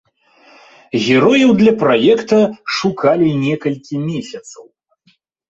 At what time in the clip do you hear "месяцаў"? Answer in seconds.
4.09-4.63